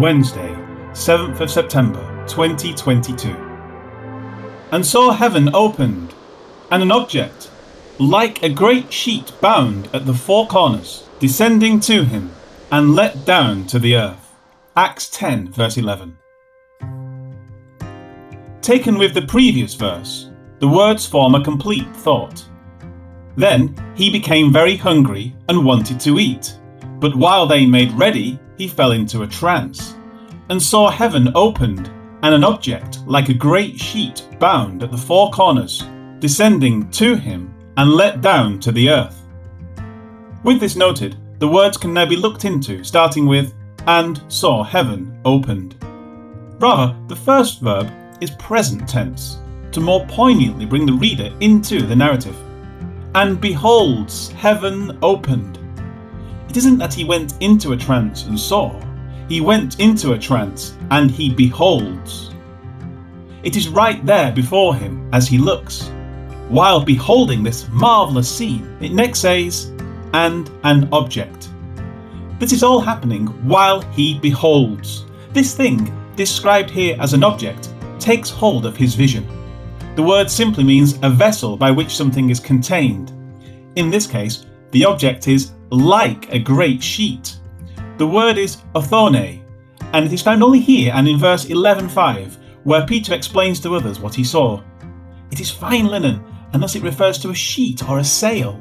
Wednesday, 0.00 0.52
7th 0.90 1.38
of 1.38 1.48
September 1.48 2.24
2022. 2.26 3.28
And 4.72 4.84
saw 4.84 5.12
heaven 5.12 5.54
opened, 5.54 6.12
and 6.72 6.82
an 6.82 6.90
object, 6.90 7.48
like 8.00 8.42
a 8.42 8.48
great 8.48 8.92
sheet 8.92 9.32
bound 9.40 9.88
at 9.94 10.04
the 10.04 10.12
four 10.12 10.48
corners, 10.48 11.08
descending 11.20 11.78
to 11.80 12.04
him, 12.04 12.32
and 12.72 12.96
let 12.96 13.24
down 13.24 13.68
to 13.68 13.78
the 13.78 13.94
earth. 13.94 14.34
Acts 14.76 15.08
10, 15.10 15.52
verse 15.52 15.76
11. 15.76 16.18
Taken 18.62 18.98
with 18.98 19.14
the 19.14 19.26
previous 19.28 19.74
verse, 19.74 20.28
the 20.58 20.66
words 20.66 21.06
form 21.06 21.36
a 21.36 21.44
complete 21.44 21.94
thought. 21.94 22.44
Then 23.36 23.76
he 23.94 24.10
became 24.10 24.52
very 24.52 24.74
hungry 24.74 25.36
and 25.48 25.64
wanted 25.64 26.00
to 26.00 26.18
eat. 26.18 26.58
But 26.98 27.14
while 27.14 27.46
they 27.46 27.64
made 27.64 27.92
ready, 27.92 28.40
he 28.56 28.68
fell 28.68 28.92
into 28.92 29.22
a 29.22 29.26
trance, 29.26 29.94
and 30.48 30.60
saw 30.60 30.90
heaven 30.90 31.30
opened, 31.34 31.90
and 32.22 32.34
an 32.34 32.44
object 32.44 33.00
like 33.06 33.28
a 33.28 33.34
great 33.34 33.78
sheet 33.78 34.26
bound 34.38 34.82
at 34.82 34.90
the 34.90 34.96
four 34.96 35.30
corners, 35.30 35.82
descending 36.20 36.88
to 36.90 37.16
him 37.16 37.54
and 37.76 37.90
let 37.90 38.20
down 38.20 38.58
to 38.60 38.72
the 38.72 38.88
earth. 38.88 39.20
With 40.42 40.60
this 40.60 40.76
noted, 40.76 41.16
the 41.38 41.48
words 41.48 41.76
can 41.76 41.92
now 41.92 42.06
be 42.06 42.16
looked 42.16 42.44
into, 42.44 42.84
starting 42.84 43.26
with, 43.26 43.54
and 43.86 44.22
saw 44.28 44.62
heaven 44.62 45.18
opened. 45.24 45.76
Rather, 46.60 46.96
the 47.08 47.16
first 47.16 47.60
verb 47.60 47.90
is 48.20 48.30
present 48.32 48.88
tense, 48.88 49.38
to 49.72 49.80
more 49.80 50.06
poignantly 50.06 50.64
bring 50.64 50.86
the 50.86 50.92
reader 50.92 51.34
into 51.40 51.82
the 51.82 51.96
narrative. 51.96 52.36
And 53.14 53.40
beholds 53.40 54.30
heaven 54.30 54.98
opened 55.02 55.58
it 56.54 56.58
isn't 56.58 56.78
that 56.78 56.94
he 56.94 57.02
went 57.02 57.34
into 57.40 57.72
a 57.72 57.76
trance 57.76 58.26
and 58.26 58.38
saw, 58.38 58.80
he 59.28 59.40
went 59.40 59.80
into 59.80 60.12
a 60.12 60.18
trance 60.18 60.78
and 60.92 61.10
he 61.10 61.28
beholds. 61.28 62.32
It 63.42 63.56
is 63.56 63.66
right 63.68 64.06
there 64.06 64.30
before 64.30 64.76
him 64.76 65.10
as 65.12 65.26
he 65.26 65.36
looks. 65.36 65.90
While 66.48 66.84
beholding 66.84 67.42
this 67.42 67.68
marvellous 67.70 68.30
scene, 68.30 68.78
it 68.80 68.92
next 68.92 69.18
says, 69.18 69.72
and 70.12 70.48
an 70.62 70.88
object. 70.92 71.48
This 72.38 72.52
is 72.52 72.62
all 72.62 72.78
happening 72.78 73.26
while 73.48 73.80
he 73.90 74.20
beholds. 74.20 75.06
This 75.32 75.56
thing, 75.56 75.92
described 76.14 76.70
here 76.70 76.96
as 77.00 77.14
an 77.14 77.24
object, 77.24 77.74
takes 77.98 78.30
hold 78.30 78.64
of 78.64 78.76
his 78.76 78.94
vision. 78.94 79.26
The 79.96 80.04
word 80.04 80.30
simply 80.30 80.62
means 80.62 81.00
a 81.02 81.10
vessel 81.10 81.56
by 81.56 81.72
which 81.72 81.96
something 81.96 82.30
is 82.30 82.38
contained. 82.38 83.12
In 83.74 83.90
this 83.90 84.06
case, 84.06 84.46
the 84.70 84.84
object 84.84 85.26
is 85.26 85.50
like 85.70 86.32
a 86.32 86.38
great 86.38 86.82
sheet. 86.82 87.36
The 87.98 88.06
word 88.06 88.38
is 88.38 88.58
othone, 88.74 89.44
and 89.92 90.04
it 90.04 90.12
is 90.12 90.22
found 90.22 90.42
only 90.42 90.60
here 90.60 90.92
and 90.94 91.06
in 91.06 91.18
verse 91.18 91.44
11.5, 91.44 92.36
where 92.64 92.86
Peter 92.86 93.14
explains 93.14 93.60
to 93.60 93.74
others 93.74 94.00
what 94.00 94.14
he 94.14 94.24
saw. 94.24 94.62
It 95.30 95.40
is 95.40 95.50
fine 95.50 95.86
linen, 95.86 96.22
and 96.52 96.62
thus 96.62 96.76
it 96.76 96.82
refers 96.82 97.18
to 97.18 97.30
a 97.30 97.34
sheet 97.34 97.88
or 97.88 97.98
a 97.98 98.04
sail. 98.04 98.60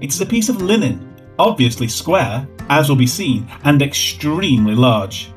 It 0.00 0.12
is 0.12 0.20
a 0.20 0.26
piece 0.26 0.48
of 0.48 0.62
linen, 0.62 1.14
obviously 1.38 1.88
square, 1.88 2.46
as 2.68 2.88
will 2.88 2.96
be 2.96 3.06
seen, 3.06 3.48
and 3.64 3.82
extremely 3.82 4.74
large. 4.74 5.32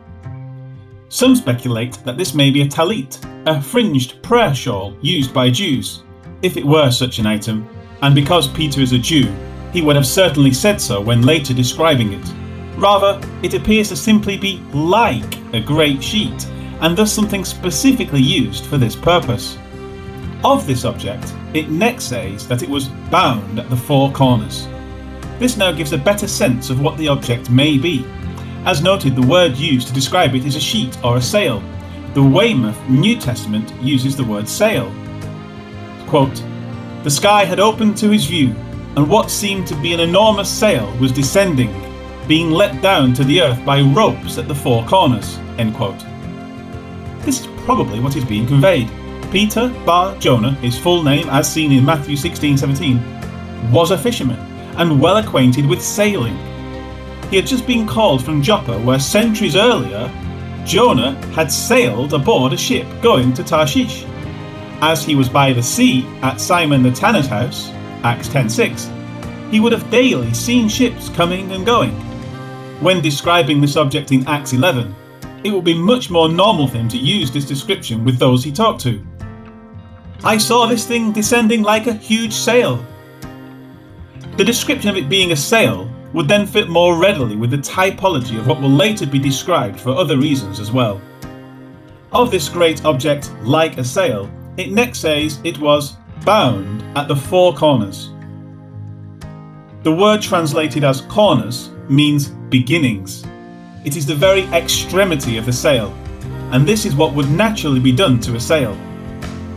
Some 1.09 1.35
speculate 1.35 1.99
that 2.05 2.17
this 2.17 2.33
may 2.33 2.51
be 2.51 2.61
a 2.61 2.67
talit, 2.67 3.23
a 3.47 3.61
fringed 3.61 4.21
prayer 4.21 4.53
shawl 4.53 4.97
used 5.01 5.33
by 5.33 5.49
Jews, 5.49 6.03
if 6.41 6.57
it 6.57 6.65
were 6.65 6.91
such 6.91 7.19
an 7.19 7.25
item, 7.25 7.67
and 8.01 8.13
because 8.13 8.47
Peter 8.47 8.81
is 8.81 8.91
a 8.91 8.99
Jew, 8.99 9.33
he 9.73 9.81
would 9.81 9.95
have 9.95 10.07
certainly 10.07 10.51
said 10.51 10.79
so 10.79 11.01
when 11.01 11.21
later 11.21 11.53
describing 11.53 12.13
it. 12.13 12.33
Rather, 12.77 13.19
it 13.43 13.53
appears 13.53 13.89
to 13.89 13.95
simply 13.95 14.37
be 14.37 14.61
like 14.73 15.37
a 15.53 15.59
great 15.59 16.03
sheet, 16.03 16.45
and 16.81 16.95
thus 16.95 17.11
something 17.11 17.43
specifically 17.43 18.21
used 18.21 18.65
for 18.65 18.77
this 18.77 18.95
purpose. 18.95 19.57
Of 20.43 20.67
this 20.67 20.85
object, 20.85 21.33
it 21.53 21.69
next 21.69 22.05
says 22.05 22.47
that 22.47 22.61
it 22.61 22.69
was 22.69 22.89
bound 23.09 23.59
at 23.59 23.69
the 23.69 23.75
four 23.75 24.11
corners. 24.11 24.67
This 25.39 25.57
now 25.57 25.71
gives 25.71 25.93
a 25.93 25.97
better 25.97 26.27
sense 26.27 26.69
of 26.69 26.81
what 26.81 26.97
the 26.97 27.07
object 27.07 27.49
may 27.49 27.77
be. 27.77 28.05
As 28.65 28.83
noted, 28.83 29.15
the 29.15 29.27
word 29.27 29.57
used 29.57 29.87
to 29.87 29.93
describe 29.93 30.35
it 30.35 30.45
is 30.45 30.55
a 30.55 30.59
sheet 30.59 30.97
or 31.03 31.17
a 31.17 31.21
sail. 31.21 31.63
The 32.13 32.23
Weymouth 32.23 32.79
New 32.89 33.19
Testament 33.19 33.73
uses 33.81 34.15
the 34.15 34.23
word 34.23 34.47
sail. 34.47 34.93
Quote, 36.07 36.43
the 37.03 37.11
sky 37.11 37.45
had 37.45 37.59
opened 37.59 37.95
to 37.97 38.09
his 38.09 38.25
view, 38.25 38.53
and 38.97 39.07
what 39.07 39.29
seemed 39.29 39.67
to 39.67 39.75
be 39.75 39.93
an 39.93 39.99
enormous 39.99 40.49
sail 40.49 40.91
was 40.97 41.11
descending, 41.11 41.71
being 42.27 42.49
let 42.49 42.81
down 42.81 43.13
to 43.13 43.23
the 43.23 43.39
earth 43.39 43.63
by 43.63 43.79
ropes 43.79 44.39
at 44.39 44.47
the 44.47 44.55
four 44.55 44.83
corners. 44.85 45.37
This 47.23 47.41
is 47.41 47.47
probably 47.63 47.99
what 47.99 48.15
is 48.15 48.25
being 48.25 48.47
conveyed. 48.47 48.89
Peter 49.31 49.69
Bar 49.85 50.17
Jonah, 50.17 50.53
his 50.55 50.79
full 50.79 51.03
name 51.03 51.29
as 51.29 51.51
seen 51.51 51.71
in 51.71 51.85
Matthew 51.85 52.15
16:17, 52.15 52.99
was 53.71 53.91
a 53.91 53.97
fisherman 53.99 54.39
and 54.77 54.99
well 54.99 55.17
acquainted 55.17 55.67
with 55.67 55.79
sailing. 55.79 56.35
He 57.29 57.35
had 57.35 57.45
just 57.45 57.67
been 57.67 57.85
called 57.85 58.25
from 58.25 58.41
Joppa, 58.41 58.79
where 58.79 58.99
centuries 58.99 59.55
earlier 59.55 60.09
Jonah 60.65 61.13
had 61.35 61.51
sailed 61.51 62.13
aboard 62.13 62.51
a 62.51 62.57
ship 62.57 62.87
going 63.03 63.31
to 63.33 63.43
Tarshish. 63.43 64.05
As 64.81 65.03
he 65.03 65.13
was 65.13 65.29
by 65.29 65.53
the 65.53 65.61
sea 65.61 66.03
at 66.23 66.41
Simon 66.41 66.81
the 66.81 66.91
tanner's 66.91 67.27
house, 67.27 67.71
Acts 68.07 68.29
10:6, 68.29 68.89
he 69.51 69.59
would 69.59 69.73
have 69.73 69.91
daily 69.91 70.33
seen 70.33 70.69
ships 70.69 71.09
coming 71.09 71.51
and 71.51 71.65
going. 71.65 71.91
When 72.79 73.01
describing 73.01 73.59
the 73.59 73.67
subject 73.67 74.13
in 74.13 74.25
Acts 74.27 74.53
11, 74.53 74.95
it 75.43 75.51
would 75.51 75.65
be 75.65 75.73
much 75.73 76.09
more 76.09 76.29
normal 76.29 76.69
for 76.69 76.77
him 76.77 76.87
to 76.87 76.97
use 76.97 77.29
this 77.31 77.43
description 77.43 78.05
with 78.05 78.17
those 78.17 78.45
he 78.45 78.51
talked 78.53 78.79
to. 78.83 79.05
I 80.23 80.37
saw 80.37 80.67
this 80.67 80.85
thing 80.85 81.11
descending 81.11 81.63
like 81.63 81.87
a 81.87 81.93
huge 81.93 82.31
sail. 82.31 82.79
The 84.37 84.45
description 84.45 84.89
of 84.89 84.95
it 84.95 85.09
being 85.09 85.33
a 85.33 85.35
sail 85.35 85.91
would 86.13 86.29
then 86.29 86.47
fit 86.47 86.69
more 86.69 86.95
readily 86.95 87.35
with 87.35 87.51
the 87.51 87.57
typology 87.57 88.39
of 88.39 88.47
what 88.47 88.61
will 88.61 88.77
later 88.85 89.05
be 89.05 89.19
described 89.19 89.81
for 89.81 89.89
other 89.89 90.15
reasons 90.15 90.61
as 90.61 90.71
well. 90.71 91.01
Of 92.13 92.31
this 92.31 92.47
great 92.47 92.85
object, 92.85 93.33
like 93.43 93.77
a 93.77 93.83
sail, 93.83 94.31
it 94.55 94.71
next 94.71 94.99
says 94.99 95.41
it 95.43 95.59
was 95.59 95.97
bound 96.25 96.83
at 96.97 97.07
the 97.07 97.15
four 97.15 97.53
corners. 97.53 98.11
The 99.83 99.91
word 99.91 100.21
translated 100.21 100.83
as 100.83 101.01
corners 101.01 101.69
means 101.89 102.27
beginnings. 102.27 103.23
It 103.85 103.95
is 103.95 104.05
the 104.05 104.15
very 104.15 104.43
extremity 104.47 105.37
of 105.37 105.45
the 105.45 105.53
sail, 105.53 105.93
and 106.51 106.67
this 106.67 106.85
is 106.85 106.95
what 106.95 107.13
would 107.13 107.29
naturally 107.31 107.79
be 107.79 107.91
done 107.91 108.19
to 108.21 108.35
a 108.35 108.39
sail. 108.39 108.77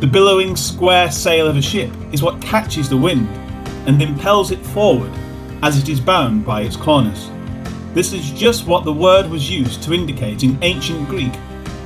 The 0.00 0.06
billowing 0.06 0.56
square 0.56 1.10
sail 1.10 1.47
of 1.47 1.56
a 1.56 1.62
ship 1.62 1.91
is 2.12 2.22
what 2.22 2.41
catches 2.41 2.88
the 2.88 2.97
wind 2.97 3.28
and 3.87 4.00
impels 4.00 4.50
it 4.50 4.65
forward 4.66 5.12
as 5.62 5.78
it 5.78 5.88
is 5.88 6.00
bound 6.00 6.44
by 6.44 6.62
its 6.62 6.77
corners. 6.77 7.31
This 7.92 8.12
is 8.12 8.31
just 8.31 8.66
what 8.66 8.84
the 8.84 8.92
word 8.92 9.28
was 9.28 9.50
used 9.50 9.82
to 9.82 9.92
indicate 9.92 10.44
in 10.44 10.62
ancient 10.62 11.09
Greek, 11.09 11.32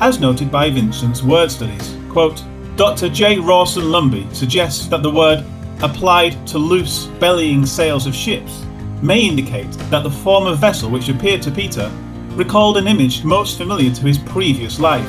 as 0.01 0.21
noted 0.21 0.51
by 0.51 0.69
Vincent's 0.69 1.23
word 1.23 1.51
studies. 1.51 1.97
Quote, 2.11 2.45
Dr. 2.77 3.09
J. 3.09 3.39
Rawson 3.39 3.85
Lumby 3.85 4.35
suggests 4.35 4.89
that 4.89 5.05
the 5.05 5.11
word 5.11 5.45
applied 5.81 6.45
to 6.49 6.59
loose, 6.59 7.07
bellying 7.21 7.65
sails 7.65 8.07
of 8.07 8.15
ships 8.15 8.65
may 9.01 9.21
indicate 9.21 9.71
that 9.91 10.03
the 10.03 10.11
form 10.11 10.47
of 10.47 10.59
vessel 10.59 10.91
which 10.91 11.09
appeared 11.09 11.41
to 11.43 11.53
Peter 11.53 11.89
recalled 12.31 12.77
an 12.77 12.89
image 12.89 13.23
most 13.23 13.59
familiar 13.59 13.93
to 13.95 14.03
his 14.03 14.19
previous 14.19 14.81
life 14.81 15.09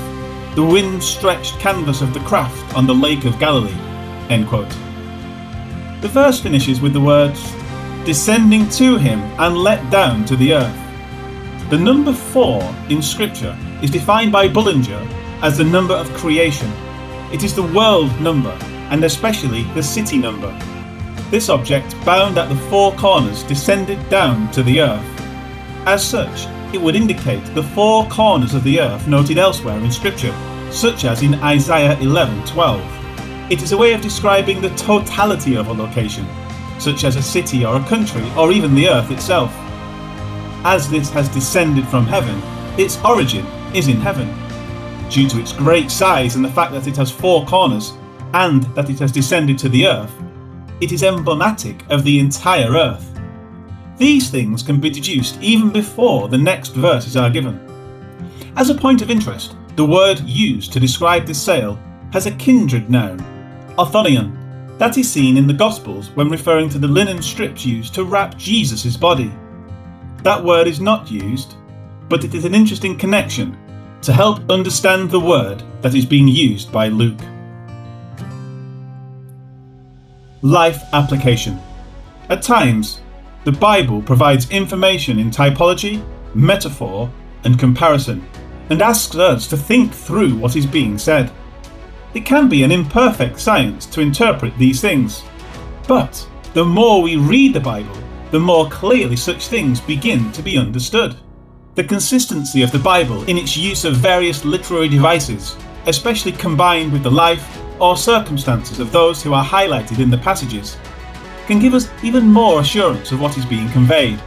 the 0.56 0.64
wind 0.64 1.04
stretched 1.04 1.60
canvas 1.60 2.02
of 2.02 2.14
the 2.14 2.20
craft 2.22 2.78
on 2.78 2.86
the 2.86 2.94
Lake 2.94 3.26
of 3.26 3.40
Galilee. 3.40 3.76
The 4.30 6.10
verse 6.10 6.40
finishes 6.40 6.80
with 6.80 6.94
the 6.94 7.02
words, 7.02 7.52
descending 8.06 8.70
to 8.70 8.98
him 8.98 9.20
and 9.40 9.58
let 9.58 9.92
down 9.92 10.24
to 10.26 10.36
the 10.36 10.54
earth. 10.54 11.70
The 11.72 11.78
number 11.78 12.14
four 12.14 12.62
in 12.90 13.02
Scripture 13.02 13.58
is 13.82 13.90
defined 13.90 14.32
by 14.32 14.48
Bullinger 14.48 15.06
as 15.42 15.58
the 15.58 15.64
number 15.66 15.96
of 15.96 16.14
creation 16.14 16.72
it 17.32 17.44
is 17.44 17.56
the 17.56 17.64
world 17.64 18.12
number, 18.22 18.58
and 18.92 19.04
especially 19.04 19.64
the 19.74 19.82
city 19.82 20.18
number. 20.18 20.52
This 21.32 21.50
object, 21.50 21.96
bound 22.06 22.38
at 22.38 22.50
the 22.50 22.56
four 22.70 22.94
corners, 22.94 23.44
descended 23.44 24.10
down 24.10 24.52
to 24.52 24.62
the 24.62 24.82
earth. 24.82 25.22
As 25.88 26.08
such, 26.08 26.46
it 26.74 26.82
would 26.82 26.96
indicate 26.96 27.44
the 27.56 27.64
four 27.64 28.08
corners 28.10 28.54
of 28.54 28.64
the 28.64 28.80
earth 28.80 29.08
noted 29.08 29.38
elsewhere 29.38 29.80
in 29.80 29.92
Scripture, 29.92 30.34
such 30.72 31.04
as 31.04 31.24
in 31.24 31.36
Isaiah 31.36 31.98
11:12. 32.00 32.82
It 33.50 33.62
is 33.64 33.72
a 33.72 33.78
way 33.78 33.94
of 33.94 34.02
describing 34.02 34.62
the 34.62 34.76
totality 34.76 35.56
of 35.56 35.68
a 35.68 35.74
location, 35.74 36.28
such 36.78 37.04
as 37.04 37.16
a 37.16 37.24
city 37.24 37.66
or 37.66 37.78
a 37.78 37.84
country 37.86 38.24
or 38.38 38.52
even 38.52 38.76
the 38.76 38.90
earth 38.90 39.10
itself. 39.12 39.52
As 40.64 40.90
this 40.90 41.10
has 41.10 41.30
descended 41.30 41.88
from 41.88 42.06
heaven, 42.06 42.42
its 42.78 42.98
origin 43.04 43.46
is 43.74 43.88
in 43.88 43.98
heaven 43.98 44.45
due 45.10 45.28
to 45.30 45.40
its 45.40 45.54
great 45.54 45.92
size 45.92 46.36
and 46.36 46.44
the 46.44 46.52
fact 46.52 46.72
that 46.72 46.88
it 46.88 46.98
has 46.98 47.12
four 47.12 47.46
corners 47.46 47.94
and 48.34 48.64
that 48.76 48.90
it 48.90 49.00
has 49.00 49.12
descended 49.12 49.58
to 49.60 49.70
the 49.70 49.88
earth, 49.88 50.14
it 50.82 50.92
is 50.92 51.04
emblematic 51.04 51.84
of 51.90 52.04
the 52.04 52.20
entire 52.20 52.72
earth. 52.72 53.12
These 53.98 54.30
things 54.30 54.62
can 54.62 54.82
be 54.82 54.90
deduced 54.90 55.42
even 55.42 55.70
before 55.70 56.28
the 56.28 56.38
next 56.38 56.74
verses 56.74 57.16
are 57.16 57.30
given. 57.30 57.60
As 58.58 58.70
a 58.70 58.76
point 58.76 59.02
of 59.02 59.10
interest, 59.10 59.56
the 59.76 59.86
word 59.86 60.20
used 60.22 60.74
to 60.74 60.80
describe 60.80 61.26
this 61.26 61.42
sail 61.42 61.80
has 62.12 62.26
a 62.26 62.32
kindred 62.32 62.90
noun, 62.90 63.20
othonion, 63.78 64.38
that 64.78 64.98
is 64.98 65.10
seen 65.10 65.38
in 65.38 65.48
the 65.48 65.54
Gospels 65.54 66.10
when 66.16 66.30
referring 66.30 66.70
to 66.70 66.80
the 66.80 66.88
linen 66.88 67.22
strips 67.22 67.66
used 67.66 67.94
to 67.94 68.04
wrap 68.04 68.38
Jesus' 68.38 68.98
body. 68.98 69.32
That 70.24 70.44
word 70.44 70.68
is 70.68 70.82
not 70.82 71.10
used, 71.10 71.56
but 72.10 72.26
it 72.26 72.34
is 72.34 72.44
an 72.44 72.54
interesting 72.54 72.98
connection 72.98 73.58
to 74.02 74.14
help 74.14 74.50
understand 74.50 75.10
the 75.10 75.20
word 75.20 75.64
that 75.82 75.96
is 75.96 76.06
being 76.06 76.28
used 76.28 76.72
by 76.72 76.88
Luke. 76.88 77.20
Life 80.42 80.82
application. 80.94 81.60
At 82.30 82.42
times, 82.42 83.02
the 83.46 83.52
Bible 83.52 84.02
provides 84.02 84.50
information 84.50 85.20
in 85.20 85.30
typology, 85.30 86.04
metaphor, 86.34 87.12
and 87.44 87.60
comparison, 87.60 88.28
and 88.70 88.82
asks 88.82 89.16
us 89.16 89.48
to 89.48 89.58
think 89.58 89.94
through 89.94 90.36
what 90.36 90.56
is 90.56 90.66
being 90.66 90.98
said. 90.98 91.32
It 92.14 92.26
can 92.26 92.50
be 92.50 92.64
an 92.64 92.72
imperfect 92.72 93.40
science 93.40 93.86
to 93.88 94.02
interpret 94.02 94.58
these 94.58 94.82
things, 94.82 95.24
but 95.88 96.28
the 96.54 96.66
more 96.66 97.02
we 97.02 97.18
read 97.18 97.54
the 97.54 97.60
Bible, 97.60 97.96
the 98.32 98.40
more 98.40 98.70
clearly 98.70 99.16
such 99.16 99.48
things 99.48 99.80
begin 99.80 100.32
to 100.32 100.42
be 100.42 100.58
understood. 100.58 101.16
The 101.76 101.84
consistency 101.84 102.62
of 102.62 102.72
the 102.72 102.80
Bible 102.80 103.26
in 103.26 103.38
its 103.38 103.58
use 103.58 103.84
of 103.84 103.98
various 103.98 104.46
literary 104.46 104.88
devices, 104.88 105.58
especially 105.88 106.32
combined 106.32 106.94
with 106.94 107.04
the 107.04 107.12
life 107.12 107.46
or 107.82 107.98
circumstances 107.98 108.80
of 108.80 108.94
those 108.94 109.22
who 109.22 109.34
are 109.34 109.44
highlighted 109.44 110.00
in 110.00 110.10
the 110.10 110.18
passages, 110.18 110.78
can 111.48 111.60
give 111.60 111.74
us 111.74 111.90
even 112.02 112.32
more 112.32 112.62
assurance 112.62 113.12
of 113.12 113.20
what 113.20 113.38
is 113.38 113.46
being 113.46 113.70
conveyed. 113.72 114.18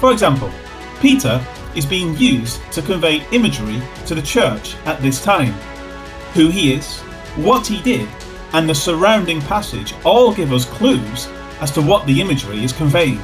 For 0.00 0.10
example, 0.10 0.50
Peter 1.00 1.44
is 1.74 1.84
being 1.84 2.16
used 2.16 2.62
to 2.72 2.80
convey 2.80 3.26
imagery 3.30 3.82
to 4.06 4.14
the 4.14 4.22
church 4.22 4.74
at 4.86 5.02
this 5.02 5.22
time. 5.22 5.52
Who 6.32 6.48
he 6.48 6.72
is, 6.72 7.00
what 7.36 7.66
he 7.66 7.82
did, 7.82 8.08
and 8.54 8.66
the 8.66 8.74
surrounding 8.74 9.42
passage 9.42 9.92
all 10.02 10.32
give 10.32 10.50
us 10.50 10.64
clues 10.64 11.28
as 11.60 11.70
to 11.72 11.82
what 11.82 12.06
the 12.06 12.22
imagery 12.22 12.64
is 12.64 12.72
conveying. 12.72 13.18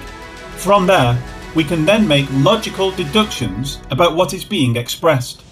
From 0.58 0.86
there, 0.86 1.18
we 1.56 1.64
can 1.64 1.86
then 1.86 2.06
make 2.06 2.26
logical 2.32 2.90
deductions 2.90 3.80
about 3.90 4.14
what 4.14 4.34
is 4.34 4.44
being 4.44 4.76
expressed. 4.76 5.42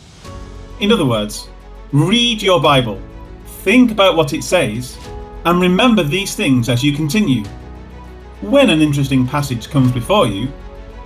In 0.81 0.93
other 0.93 1.07
words, 1.07 1.49
read 1.93 2.43
your 2.43 2.61
Bible, 2.61 3.01
think 3.63 3.91
about 3.91 4.15
what 4.15 4.35
it 4.35 4.45
says, 4.45 4.99
and 5.47 5.63
remember 5.63 6.03
these 6.03 6.35
things 6.35 6.69
as 6.69 6.85
you 6.85 6.95
continue. 6.95 7.43
When 8.43 8.69
an 8.69 8.83
interesting 8.83 9.27
passage 9.27 9.71
comes 9.71 9.93
before 9.93 10.27
you, 10.27 10.53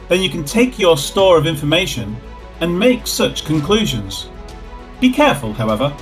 then 0.08 0.20
you 0.20 0.30
can 0.30 0.44
take 0.44 0.80
your 0.80 0.96
store 0.96 1.38
of 1.38 1.46
information 1.46 2.16
and 2.60 2.76
make 2.76 3.06
such 3.06 3.44
conclusions. 3.44 4.28
Be 5.00 5.12
careful, 5.12 5.52
however, 5.52 5.96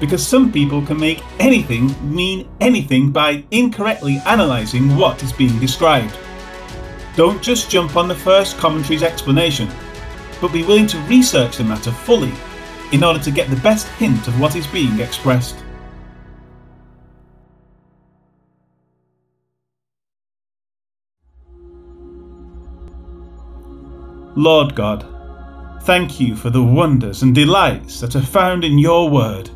because 0.00 0.26
some 0.26 0.50
people 0.50 0.80
can 0.86 0.98
make 0.98 1.22
anything 1.38 1.94
mean 2.14 2.48
anything 2.62 3.10
by 3.10 3.44
incorrectly 3.50 4.22
analysing 4.24 4.96
what 4.96 5.22
is 5.22 5.34
being 5.34 5.58
described. 5.58 6.16
Don't 7.18 7.42
just 7.42 7.68
jump 7.68 7.96
on 7.96 8.06
the 8.06 8.14
first 8.14 8.58
commentary's 8.58 9.02
explanation, 9.02 9.68
but 10.40 10.52
be 10.52 10.62
willing 10.62 10.86
to 10.86 10.98
research 11.08 11.56
the 11.56 11.64
matter 11.64 11.90
fully 11.90 12.32
in 12.92 13.02
order 13.02 13.18
to 13.18 13.32
get 13.32 13.50
the 13.50 13.56
best 13.56 13.88
hint 13.98 14.28
of 14.28 14.38
what 14.38 14.54
is 14.54 14.68
being 14.68 15.00
expressed. 15.00 15.56
Lord 24.36 24.76
God, 24.76 25.04
thank 25.82 26.20
you 26.20 26.36
for 26.36 26.50
the 26.50 26.62
wonders 26.62 27.22
and 27.22 27.34
delights 27.34 27.98
that 27.98 28.14
are 28.14 28.22
found 28.22 28.62
in 28.62 28.78
your 28.78 29.10
word. 29.10 29.50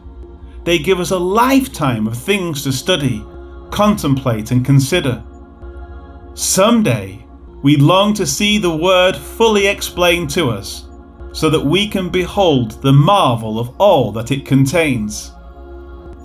They 0.65 0.81
give 0.81 0.99
us 0.99 1.13
a 1.13 1.17
lifetime 1.17 2.09
of 2.09 2.19
things 2.19 2.65
to 2.65 2.73
study, 2.73 3.25
contemplate, 3.71 4.51
and 4.51 4.65
consider. 4.65 5.23
Someday, 6.35 7.22
we 7.63 7.77
long 7.77 8.13
to 8.15 8.27
see 8.27 8.59
the 8.59 8.77
word 8.77 9.17
fully 9.17 9.67
explained 9.67 10.31
to 10.31 10.51
us, 10.51 10.89
so 11.33 11.49
that 11.49 11.65
we 11.65 11.89
can 11.89 12.09
behold 12.09 12.83
the 12.83 12.93
marvel 12.93 13.59
of 13.59 13.75
all 13.81 14.13
that 14.13 14.31
it 14.31 14.45
contains. 14.45 15.33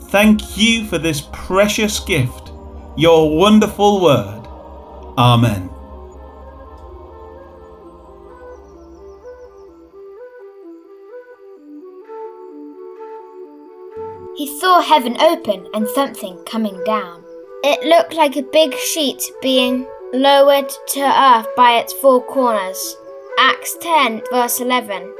Thank 0.09 0.57
you 0.57 0.85
for 0.85 0.97
this 0.97 1.27
precious 1.31 1.99
gift, 1.99 2.51
your 2.95 3.35
wonderful 3.37 4.01
word. 4.01 4.47
Amen. 5.17 5.69
He 14.35 14.59
saw 14.59 14.81
heaven 14.81 15.19
open 15.19 15.67
and 15.73 15.87
something 15.89 16.37
coming 16.45 16.79
down. 16.83 17.23
It 17.63 17.83
looked 17.87 18.13
like 18.13 18.35
a 18.37 18.43
big 18.43 18.75
sheet 18.75 19.21
being 19.41 19.87
lowered 20.13 20.69
to 20.87 21.01
earth 21.01 21.47
by 21.55 21.73
its 21.73 21.93
four 21.93 22.23
corners. 22.23 22.97
Acts 23.39 23.77
10, 23.81 24.23
verse 24.31 24.59
11. 24.59 25.13